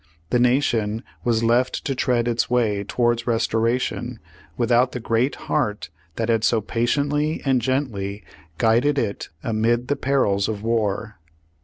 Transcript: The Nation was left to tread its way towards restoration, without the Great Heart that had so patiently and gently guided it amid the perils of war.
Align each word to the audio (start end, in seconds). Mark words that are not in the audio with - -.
The 0.31 0.39
Nation 0.39 1.03
was 1.23 1.43
left 1.43 1.85
to 1.85 1.93
tread 1.93 2.27
its 2.27 2.49
way 2.49 2.83
towards 2.83 3.27
restoration, 3.27 4.17
without 4.57 4.93
the 4.93 4.99
Great 4.99 5.35
Heart 5.45 5.91
that 6.15 6.27
had 6.27 6.43
so 6.43 6.59
patiently 6.59 7.39
and 7.45 7.61
gently 7.61 8.23
guided 8.57 8.97
it 8.97 9.29
amid 9.43 9.89
the 9.89 9.95
perils 9.95 10.47
of 10.49 10.63
war. 10.63 11.19